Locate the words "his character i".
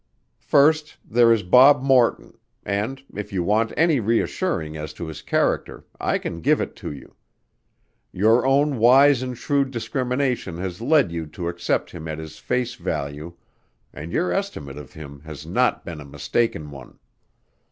5.05-6.17